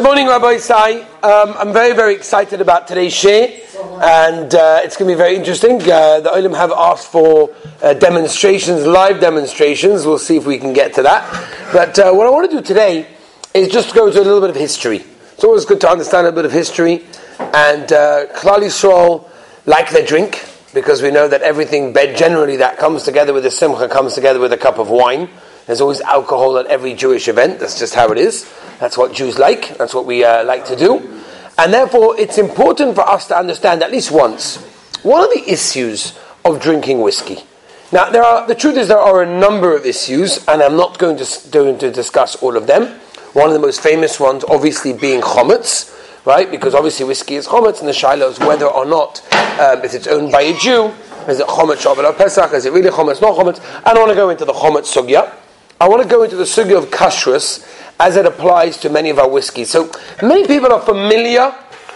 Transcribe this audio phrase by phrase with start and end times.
[0.00, 1.02] Good morning, Rabbi Isai.
[1.22, 3.52] Um, I'm very, very excited about today's shiur,
[4.00, 5.74] and uh, it's going to be very interesting.
[5.82, 10.06] Uh, the Olim have asked for uh, demonstrations, live demonstrations.
[10.06, 11.28] We'll see if we can get to that.
[11.70, 13.08] But uh, what I want to do today
[13.52, 15.04] is just go to a little bit of history.
[15.34, 17.04] It's always good to understand a bit of history,
[17.38, 19.28] and uh, Klal Yisrael
[19.66, 20.42] like their drink
[20.72, 24.40] because we know that everything bed generally that comes together with a simcha comes together
[24.40, 25.28] with a cup of wine.
[25.70, 27.60] There's always alcohol at every Jewish event.
[27.60, 28.52] That's just how it is.
[28.80, 29.78] That's what Jews like.
[29.78, 31.22] That's what we uh, like to do.
[31.58, 34.56] And therefore, it's important for us to understand at least once
[35.04, 37.44] what are the issues of drinking whiskey.
[37.92, 40.98] Now, there are, the truth is there are a number of issues, and I'm not
[40.98, 42.98] going to, going to discuss all of them.
[43.34, 46.50] One of the most famous ones, obviously, being chometz, right?
[46.50, 49.22] Because obviously whiskey is chometz, and the shayla is whether or not,
[49.60, 50.92] um, if it's owned by a Jew,
[51.28, 52.54] is it chometz Shabbat Pesach?
[52.54, 53.60] Is it really chometz, not chometz?
[53.84, 55.32] I don't want to go into the chometz sugya.
[55.80, 57.66] I want to go into the sugya of kashrus
[57.98, 59.70] as it applies to many of our whiskeys.
[59.70, 59.90] So
[60.22, 61.54] many people are familiar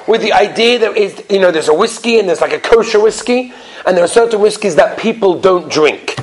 [0.08, 2.98] with the idea that is, you know, there's a whiskey and there's like a kosher
[2.98, 3.52] whiskey,
[3.86, 6.16] and there are certain whiskeys that people don't drink.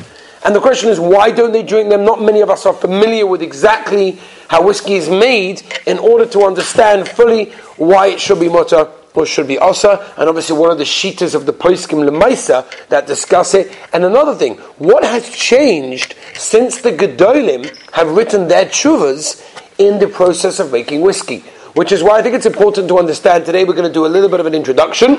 [0.44, 2.04] And the question is, why don't they drink them?
[2.04, 6.42] Not many of us are familiar with exactly how whiskey is made in order to
[6.42, 10.78] understand fully why it should be mutter or should be asa, and obviously one of
[10.78, 13.76] the sheeters of the poskim lemaisa that discuss it.
[13.94, 19.46] And another thing, what has changed since the Gedolim have written their chuvas
[19.78, 21.40] in the process of making whiskey?
[21.74, 23.64] Which is why I think it's important to understand today.
[23.64, 25.16] We're going to do a little bit of an introduction,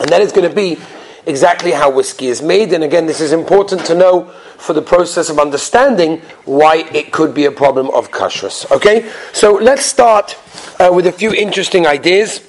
[0.00, 0.78] and that is going to be
[1.26, 2.72] exactly how whiskey is made.
[2.72, 4.24] And again, this is important to know
[4.56, 8.70] for the process of understanding why it could be a problem of kashrus.
[8.72, 10.38] Okay, so let's start
[10.80, 12.47] uh, with a few interesting ideas.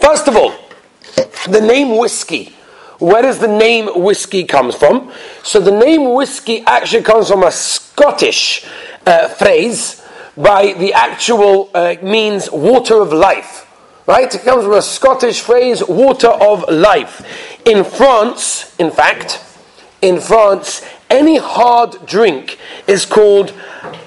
[0.00, 0.54] First of all,
[1.48, 2.54] the name whiskey.
[2.98, 5.12] Where does the name whiskey comes from?
[5.42, 8.66] So the name whiskey actually comes from a Scottish
[9.06, 10.02] uh, phrase
[10.36, 13.64] by the actual uh, means water of life.
[14.06, 14.32] Right?
[14.32, 17.26] It comes from a Scottish phrase, water of life.
[17.66, 19.44] In France, in fact,
[20.00, 23.52] in France, any hard drink is called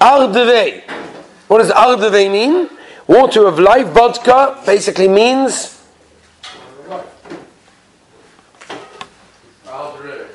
[0.00, 0.82] eau de vie.
[1.48, 2.70] What does eau de vie mean?
[3.06, 5.79] Water of life, vodka, basically means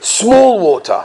[0.06, 1.04] small water.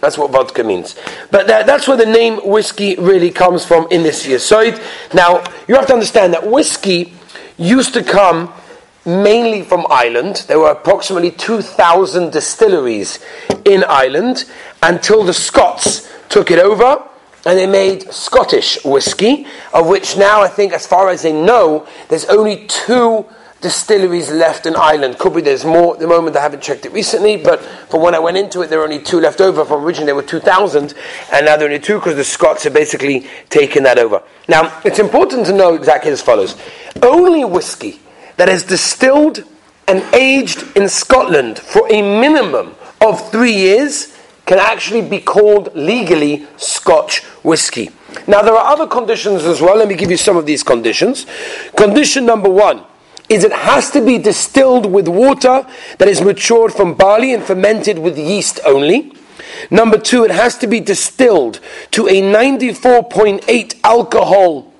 [0.00, 0.96] That's what vodka means.
[1.30, 4.40] But that, that's where the name whiskey really comes from in this year.
[4.40, 4.76] So
[5.14, 7.14] now you have to understand that whiskey
[7.56, 8.52] used to come
[9.06, 10.44] mainly from Ireland.
[10.48, 13.20] There were approximately 2,000 distilleries
[13.64, 14.44] in Ireland
[14.82, 17.08] until the Scots took it over
[17.44, 21.86] and they made Scottish whiskey, of which now I think, as far as they know,
[22.08, 23.26] there's only two
[23.62, 25.18] distilleries left in Ireland.
[25.18, 26.36] Could be there's more at the moment.
[26.36, 29.00] I haven't checked it recently, but from when I went into it, there were only
[29.00, 29.64] two left over.
[29.64, 30.94] From originally there were 2,000,
[31.32, 34.22] and now there are only two because the Scots have basically taken that over.
[34.48, 36.56] Now, it's important to know exactly as follows.
[37.02, 38.00] Only whiskey
[38.36, 39.44] that is distilled
[39.88, 46.46] and aged in Scotland for a minimum of three years can actually be called legally
[46.56, 47.90] Scotch whiskey.
[48.26, 49.76] Now, there are other conditions as well.
[49.76, 51.26] Let me give you some of these conditions.
[51.76, 52.84] Condition number one
[53.32, 55.66] is it has to be distilled with water
[55.98, 59.12] that is matured from barley and fermented with yeast only.
[59.70, 61.60] Number two, it has to be distilled
[61.92, 64.72] to a 94.8 alcohol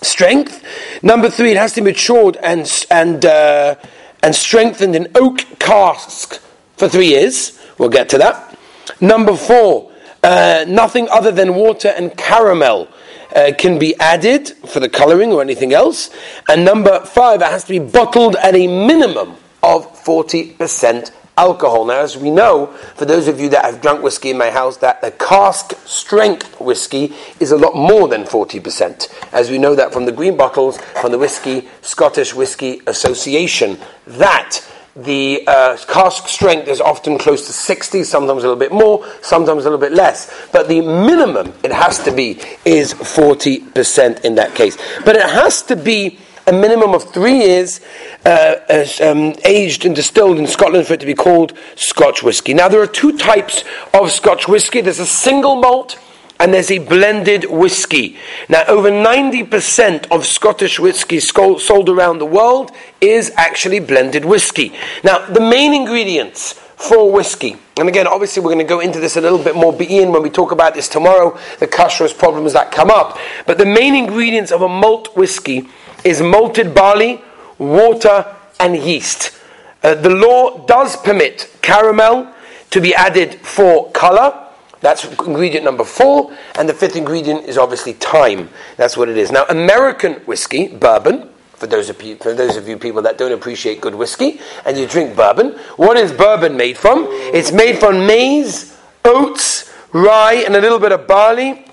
[0.00, 0.62] strength.
[1.02, 3.74] Number three, it has to be matured and, and, uh,
[4.22, 6.40] and strengthened in oak cask
[6.76, 7.58] for three years.
[7.78, 8.56] We'll get to that.
[9.00, 9.90] Number four,
[10.22, 12.88] uh, nothing other than water and caramel
[13.36, 16.10] uh, can be added for the coloring or anything else.
[16.48, 21.84] And number five, it has to be bottled at a minimum of 40% alcohol.
[21.84, 24.78] Now, as we know, for those of you that have drunk whiskey in my house,
[24.78, 29.32] that the cask strength whiskey is a lot more than 40%.
[29.32, 34.60] As we know that from the green bottles, from the Whiskey, Scottish Whiskey Association, that
[34.96, 39.64] the uh, cask strength is often close to 60, sometimes a little bit more, sometimes
[39.64, 40.48] a little bit less.
[40.52, 44.78] But the minimum it has to be is 40% in that case.
[45.04, 47.80] But it has to be a minimum of three years
[48.24, 52.54] uh, as, um, aged and distilled in Scotland for it to be called Scotch whisky.
[52.54, 55.98] Now, there are two types of Scotch whisky there's a single malt
[56.38, 58.16] and there's a blended whiskey.
[58.48, 64.72] Now, over 90% of Scottish whiskey sold around the world is actually blended whiskey.
[65.02, 69.16] Now, the main ingredients for whiskey, and again, obviously, we're going to go into this
[69.16, 72.70] a little bit more in when we talk about this tomorrow, the kashrus problems that
[72.70, 73.18] come up.
[73.46, 75.68] But the main ingredients of a malt whiskey
[76.04, 77.22] is malted barley,
[77.58, 79.32] water, and yeast.
[79.82, 82.32] Uh, the law does permit caramel
[82.70, 84.45] to be added for color
[84.80, 88.50] That's ingredient number four, and the fifth ingredient is obviously time.
[88.76, 89.32] That's what it is.
[89.32, 93.32] Now, American whiskey, bourbon, for those of you, for those of you people that don't
[93.32, 97.06] appreciate good whiskey, and you drink bourbon, what is bourbon made from?
[97.08, 101.65] It's made from maize, oats, rye, and a little bit of barley,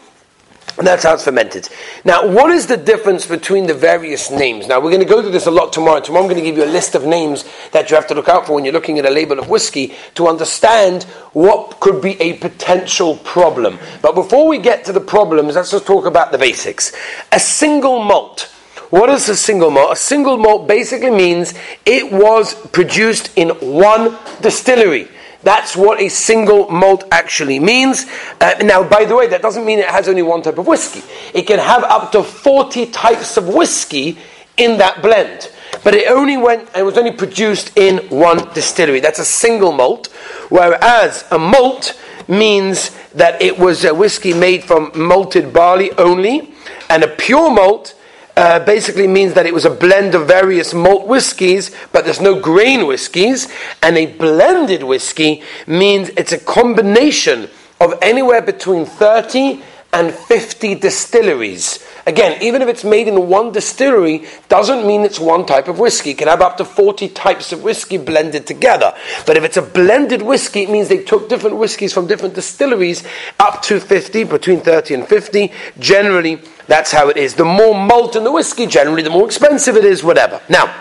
[0.78, 1.70] and that's how it's fermented.
[2.04, 4.68] Now, what is the difference between the various names?
[4.68, 6.00] Now, we're going to go through this a lot tomorrow.
[6.00, 8.28] Tomorrow, I'm going to give you a list of names that you have to look
[8.28, 12.20] out for when you're looking at a label of whiskey to understand what could be
[12.20, 13.78] a potential problem.
[14.02, 16.92] But before we get to the problems, let's just talk about the basics.
[17.32, 18.52] A single malt.
[18.90, 19.94] What is a single malt?
[19.94, 21.54] A single malt basically means
[21.86, 25.08] it was produced in one distillery.
[25.44, 28.06] That's what a single malt actually means.
[28.40, 31.04] Uh, now, by the way, that doesn't mean it has only one type of whiskey.
[31.34, 34.18] It can have up to 40 types of whiskey
[34.58, 35.52] in that blend.
[35.84, 39.02] But it only went, it was only produced in one distillery.
[39.02, 40.08] That's a single malt.
[40.50, 46.54] Whereas a malt means that it was a whiskey made from malted barley only,
[46.90, 47.96] and a pure malt
[48.36, 52.40] uh, basically means that it was a blend of various malt whiskies, but there's no
[52.40, 53.48] grain whiskies.
[53.82, 57.50] And a blended whiskey means it's a combination
[57.80, 59.62] of anywhere between 30
[59.94, 61.86] and 50 distilleries.
[62.06, 66.12] Again, even if it's made in one distillery, doesn't mean it's one type of whiskey.
[66.12, 68.94] It can have up to 40 types of whiskey blended together.
[69.26, 73.06] But if it's a blended whiskey, it means they took different whiskies from different distilleries
[73.40, 75.52] up to 50, between 30 and 50.
[75.80, 77.36] Generally, that's how it is.
[77.36, 80.42] The more malt in the whiskey, generally, the more expensive it is, whatever.
[80.50, 80.76] Now,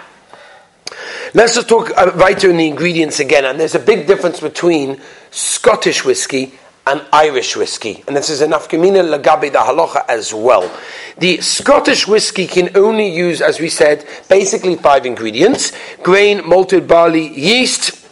[1.35, 3.45] let's just talk uh, right in the ingredients again.
[3.45, 8.03] And there's a big difference between Scottish whiskey and Irish whiskey.
[8.07, 10.71] And this is enough kamina lagabi the halacha as well.
[11.19, 17.29] The Scottish whiskey can only use, as we said, basically five ingredients grain, malted barley,
[17.29, 18.03] yeast,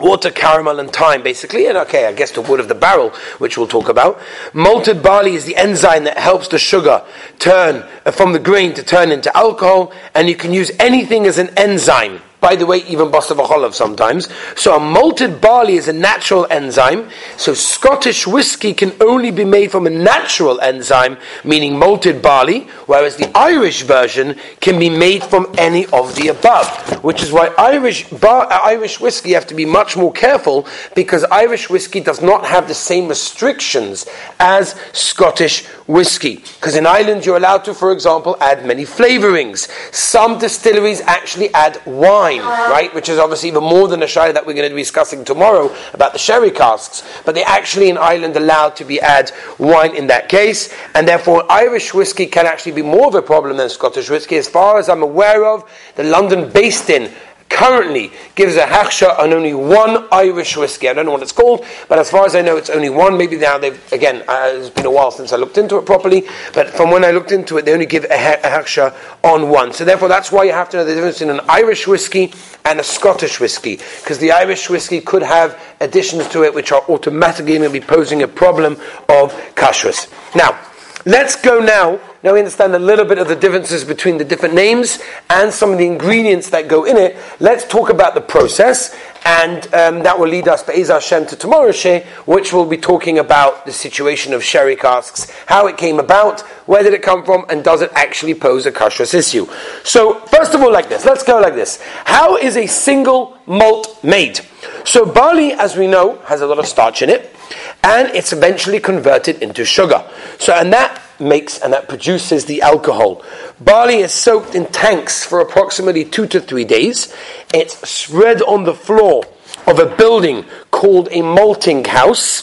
[0.00, 1.66] water, caramel, and time, basically.
[1.66, 4.20] And okay, I guess the wood of the barrel, which we'll talk about.
[4.52, 7.04] Malted barley is the enzyme that helps the sugar
[7.38, 11.38] turn uh, from the grain to turn into alcohol, and you can use anything as
[11.38, 12.20] an enzyme.
[12.42, 14.28] By the way, even basavacholov sometimes.
[14.56, 17.08] So a malted barley is a natural enzyme.
[17.36, 23.14] So Scottish whiskey can only be made from a natural enzyme, meaning malted barley, whereas
[23.14, 26.66] the Irish version can be made from any of the above.
[27.04, 30.66] Which is why Irish bar, uh, Irish whiskey have to be much more careful
[30.96, 34.04] because Irish whiskey does not have the same restrictions
[34.40, 36.36] as Scottish whiskey.
[36.36, 39.68] Because in Ireland you're allowed to, for example, add many flavorings.
[39.94, 42.40] Some distilleries actually add wine
[42.72, 42.94] right?
[42.94, 45.74] Which is obviously even more than a shayla that we're going to be discussing tomorrow
[45.92, 47.02] about the sherry casks.
[47.24, 51.50] But they're actually in Ireland allowed to be add wine in that case, and therefore
[51.50, 54.36] Irish whiskey can actually be more of a problem than Scottish whiskey.
[54.36, 57.12] As far as I'm aware of, the London Beis Din
[57.52, 60.88] currently gives a hachsha on only one Irish whiskey.
[60.88, 63.16] I don't know what it's called, but as far as I know, it's only one.
[63.16, 66.24] Maybe now they've, again, uh, it's been a while since I looked into it properly,
[66.54, 69.72] but from when I looked into it, they only give a, a hachsha on one.
[69.72, 72.32] So therefore, that's why you have to know the difference in an Irish whiskey
[72.64, 76.82] and a Scottish whiskey, because the Irish whiskey could have additions to it which are
[76.88, 78.74] automatically going to be posing a problem
[79.08, 80.10] of kashrus.
[80.34, 80.58] Now,
[81.04, 84.54] let's go now now we understand a little bit of the differences between the different
[84.54, 87.16] names and some of the ingredients that go in it.
[87.40, 91.74] Let's talk about the process, and um, that will lead us, Be'ez Hashem, to tomorrow's
[91.74, 96.42] Sheh, which will be talking about the situation of sherry casks, how it came about,
[96.68, 99.48] where did it come from, and does it actually pose a kashrus issue.
[99.82, 101.80] So, first of all, like this, let's go like this.
[102.04, 104.38] How is a single malt made?
[104.84, 107.34] So, barley, as we know, has a lot of starch in it,
[107.82, 110.08] and it's eventually converted into sugar.
[110.38, 113.22] So, and that makes and that produces the alcohol.
[113.60, 117.14] Barley is soaked in tanks for approximately two to three days.
[117.54, 119.24] It's spread on the floor
[119.66, 122.42] of a building called a malting house.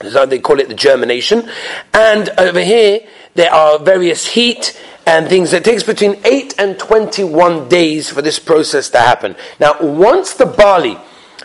[0.00, 1.50] They call it the germination.
[1.92, 3.00] And over here,
[3.34, 5.52] there are various heat and things.
[5.52, 9.36] It takes between 8 and 21 days for this process to happen.
[9.58, 10.98] Now, once the barley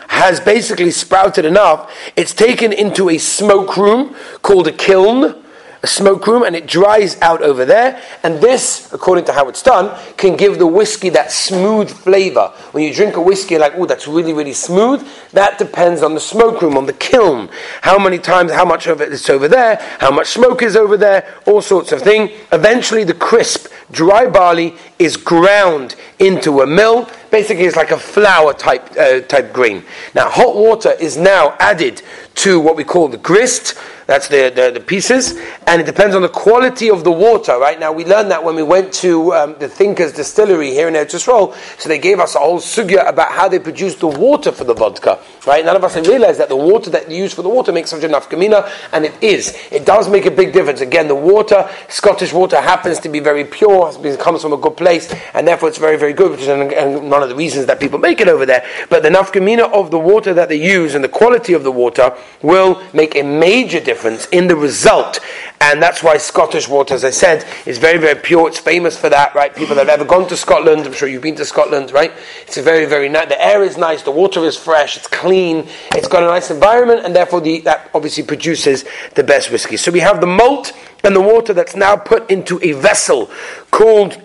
[0.08, 5.43] has basically sprouted enough, it's taken into a smoke room called a kiln
[5.84, 8.02] a smoke room and it dries out over there.
[8.22, 12.48] And this, according to how it's done, can give the whiskey that smooth flavor.
[12.72, 16.20] When you drink a whiskey, like, oh, that's really, really smooth, that depends on the
[16.20, 17.50] smoke room, on the kiln.
[17.82, 20.96] How many times, how much of it is over there, how much smoke is over
[20.96, 22.30] there, all sorts of thing.
[22.50, 27.10] Eventually, the crisp, dry barley is ground into a mill.
[27.30, 29.84] Basically, it's like a flour type, uh, type grain.
[30.14, 32.00] Now, hot water is now added
[32.34, 36.20] to what we call the grist, that's the, the, the, pieces, and it depends on
[36.20, 37.80] the quality of the water, right?
[37.80, 41.18] Now, we learned that when we went to um, the Thinker's Distillery here in Eretz
[41.18, 44.74] so they gave us a whole sugya about how they produce the water for the
[44.74, 45.64] vodka, right?
[45.64, 47.90] None of us had realized that the water that you use for the water makes
[47.90, 49.56] such a nafkamina, and it is.
[49.70, 50.82] It does make a big difference.
[50.82, 54.76] Again, the water, Scottish water, happens to be very pure, it comes from a good
[54.76, 57.98] place, and therefore it's very, very good, which is one of the reasons that people
[57.98, 58.66] make it over there.
[58.90, 62.14] But the nafkamina of the water that they use and the quality of the water
[62.42, 65.20] will make a major difference in the result.
[65.60, 68.48] And that's why Scottish water, as I said, is very, very pure.
[68.48, 69.54] It's famous for that, right?
[69.54, 72.12] People that have ever gone to Scotland, I'm sure you've been to Scotland, right?
[72.42, 73.28] It's a very, very nice.
[73.28, 77.06] The air is nice, the water is fresh, it's clean, it's got a nice environment,
[77.06, 79.78] and therefore the, that obviously produces the best whiskey.
[79.78, 83.30] So we have the malt and the water that's now put into a vessel
[83.70, 84.20] called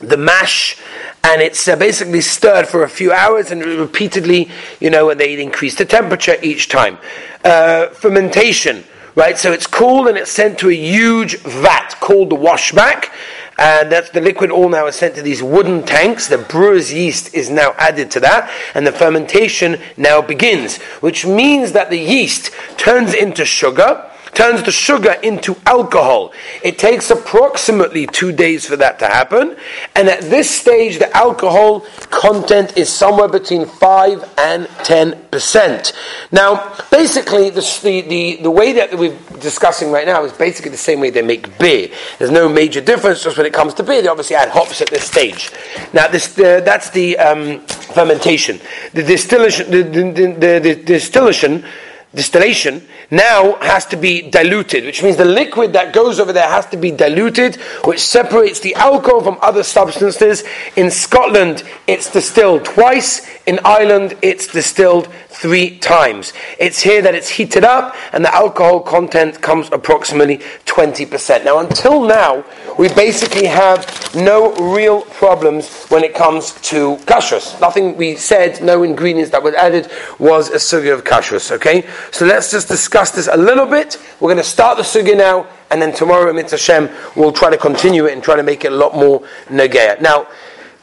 [0.00, 0.76] the mash,
[1.24, 5.40] and it's uh, basically stirred for a few hours and repeatedly, you know, and they
[5.40, 6.98] increase the temperature each time.
[7.42, 9.38] Uh, fermentation, right?
[9.38, 13.06] So it's cooled and it's sent to a huge vat called the washback.
[13.58, 16.28] And that's the liquid all now is sent to these wooden tanks.
[16.28, 21.72] The brewer's yeast is now added to that, and the fermentation now begins, which means
[21.72, 26.32] that the yeast turns into sugar turns the sugar into alcohol.
[26.62, 29.56] It takes approximately two days for that to happen,
[29.94, 35.92] and at this stage, the alcohol content is somewhere between 5 and 10%.
[36.32, 41.00] Now, basically, the, the, the, way that we're discussing right now is basically the same
[41.00, 41.88] way they make beer.
[42.18, 44.02] There's no major difference just when it comes to beer.
[44.02, 45.50] They obviously add hops at this stage.
[45.92, 48.60] Now, this, that's the um, fermentation.
[48.92, 51.64] The distillation, the, the, the, the distillation
[52.14, 56.66] distillation now has to be diluted, which means the liquid that goes over there has
[56.66, 60.44] to be diluted, which separates the alcohol from other substances.
[60.76, 63.26] In Scotland, it's distilled twice.
[63.46, 66.32] In Ireland, it's distilled three times.
[66.58, 71.44] It's here that it's heated up and the alcohol content comes approximately 20%.
[71.44, 72.44] Now, until now,
[72.78, 77.60] we basically have no real problems when it comes to kashrus.
[77.60, 81.86] Nothing we said, no ingredients that were added was a sugya of kashrus, okay?
[82.10, 83.98] So let's just discuss this a little bit.
[84.20, 87.58] We're going to start the sugya now and then tomorrow, Mitzvah Hashem, we'll try to
[87.58, 90.00] continue it and try to make it a lot more negaya.
[90.00, 90.28] Now,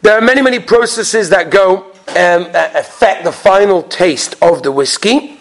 [0.02, 5.40] there are many, many processes that go um, affect the final taste of the whiskey.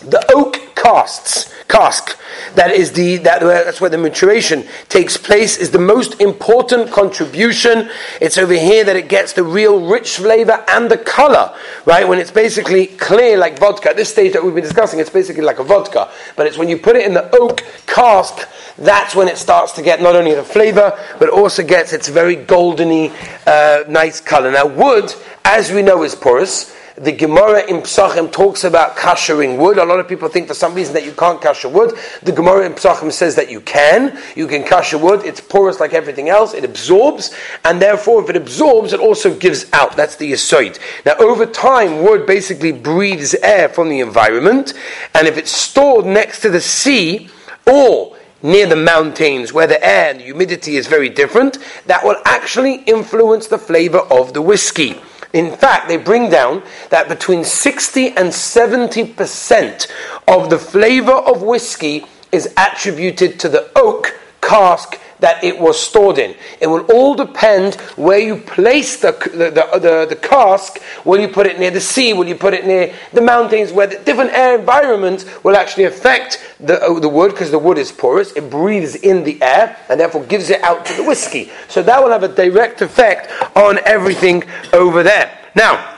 [0.00, 2.18] The oak casts cask.
[2.54, 7.90] That is the that, that's where the maturation takes place is the most important contribution.
[8.20, 11.54] It's over here that it gets the real rich flavor and the color
[11.84, 12.06] right?
[12.06, 13.90] When it's basically clear like vodka.
[13.90, 16.10] At this stage that we've been discussing it's basically like a vodka.
[16.36, 19.82] But it's when you put it in the oak cask that's when it starts to
[19.82, 23.10] get not only the flavor but also gets its very goldeny
[23.46, 24.50] uh, nice color.
[24.50, 29.76] Now wood as we know is porous the Gemara in Psachim talks about kashering wood.
[29.76, 31.98] A lot of people think for some reason that you can't kasher wood.
[32.22, 34.18] The Gemara in Psachim says that you can.
[34.34, 35.22] You can kasher wood.
[35.24, 36.54] It's porous like everything else.
[36.54, 37.34] It absorbs,
[37.64, 39.94] and therefore, if it absorbs, it also gives out.
[39.94, 40.78] That's the yisoid.
[41.04, 44.72] Now, over time, wood basically breathes air from the environment,
[45.14, 47.28] and if it's stored next to the sea
[47.66, 52.20] or near the mountains where the air and the humidity is very different, that will
[52.24, 54.98] actually influence the flavor of the whiskey.
[55.32, 59.90] In fact, they bring down that between 60 and 70%
[60.28, 66.18] of the flavor of whiskey is attributed to the oak cask that it was stored
[66.18, 66.34] in.
[66.60, 70.78] It will all depend where you place the, the, the, the, the cask.
[71.04, 72.12] Will you put it near the sea?
[72.12, 76.42] Will you put it near the mountains where the different air environments will actually affect
[76.60, 78.32] the, uh, the wood because the wood is porous.
[78.32, 81.50] It breathes in the air and therefore gives it out to the whiskey.
[81.68, 85.36] So that will have a direct effect on everything over there.
[85.56, 85.94] Now,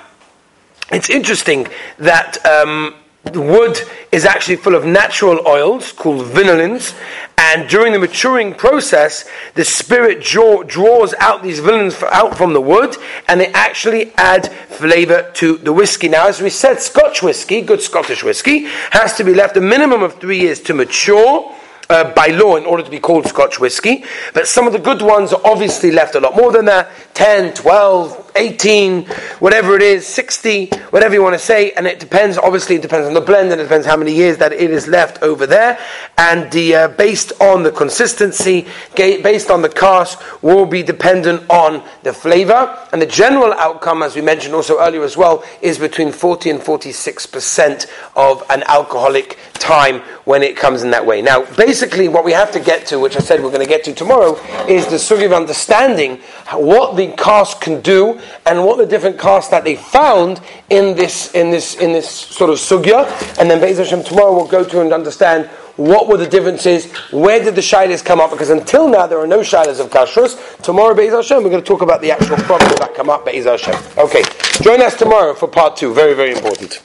[0.90, 1.66] it's interesting
[1.98, 2.94] that um,
[3.34, 3.78] wood
[4.12, 6.96] is actually full of natural oils called vanillins,
[7.36, 12.60] and during the maturing process, the spirit draw, draws out these vanillins out from the
[12.60, 12.96] wood,
[13.26, 16.08] and they actually add flavor to the whiskey.
[16.08, 20.02] Now, as we said, Scotch whiskey, good Scottish whiskey, has to be left a minimum
[20.02, 21.54] of three years to mature
[21.90, 24.04] uh, by law in order to be called Scotch whisky.
[24.34, 27.54] But some of the good ones are obviously left a lot more than that 10,
[27.54, 29.04] 12, 18,
[29.40, 31.72] whatever it is, 60, whatever you want to say.
[31.72, 34.38] And it depends, obviously, it depends on the blend and it depends how many years
[34.38, 35.78] that it is left over there.
[36.16, 41.82] And the, uh, based on the consistency, based on the cask, will be dependent on
[42.02, 42.78] the flavor.
[42.92, 46.60] And the general outcome, as we mentioned also earlier as well, is between 40 and
[46.60, 51.22] 46% of an alcoholic time when it comes in that way.
[51.22, 53.84] Now, basically, what we have to get to, which I said we're going to get
[53.84, 56.16] to tomorrow, is the sort of understanding
[56.52, 61.34] what the cask can do and what the different casks that they found in this
[61.34, 63.06] in this in this sort of sugya.
[63.38, 67.42] And then Be'ez Hashem tomorrow we'll go to and understand what were the differences, where
[67.42, 68.32] did the shilas come up?
[68.32, 70.60] Because until now there are no shilas of kashrus.
[70.62, 73.44] Tomorrow Be'ez Hashem we're going to talk about the actual problems that come up Be'ez
[73.44, 73.76] Hashem.
[73.96, 74.22] Okay,
[74.62, 75.94] join us tomorrow for part two.
[75.94, 76.82] Very very important.